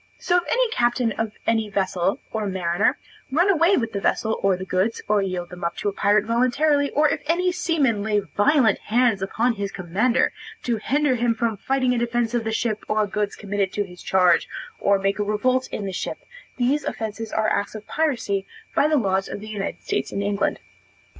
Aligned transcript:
So 0.17 0.37
if 0.37 0.43
any 0.49 0.67
captain 0.71 1.11
of 1.11 1.33
any 1.45 1.69
vessel, 1.69 2.19
or 2.31 2.47
mariner, 2.47 2.97
run 3.31 3.51
away 3.51 3.77
with 3.77 3.91
the 3.93 4.01
vessel, 4.01 4.39
or 4.41 4.57
the 4.57 4.65
goods, 4.65 4.99
or 5.07 5.21
yield 5.21 5.51
them 5.51 5.63
up 5.63 5.77
to 5.77 5.89
a 5.89 5.93
pirate 5.93 6.25
voluntarily, 6.25 6.89
or 6.89 7.07
if 7.07 7.21
any 7.27 7.51
seaman 7.51 8.01
lay 8.01 8.17
violent 8.19 8.79
hands 8.79 9.23
on 9.37 9.53
his 9.53 9.71
commander, 9.71 10.33
to 10.63 10.77
hinder 10.77 11.13
him 11.13 11.35
from 11.35 11.55
fighting 11.55 11.93
in 11.93 11.99
defence 11.99 12.33
of 12.33 12.45
the 12.45 12.51
ship 12.51 12.83
or 12.87 13.05
goods 13.05 13.35
committed 13.35 13.71
to 13.73 13.83
his 13.83 14.01
charge, 14.01 14.49
or 14.79 14.97
make 14.97 15.19
a 15.19 15.23
revolt 15.23 15.69
in 15.71 15.85
the 15.85 15.91
ship, 15.93 16.17
these 16.57 16.83
offences 16.83 17.31
are 17.31 17.47
acts 17.49 17.75
of 17.75 17.85
piracy, 17.85 18.47
by 18.73 18.87
the 18.87 18.97
laws 18.97 19.29
of 19.29 19.39
the 19.39 19.49
United 19.49 19.83
States 19.83 20.11
and 20.11 20.23
England. 20.23 20.59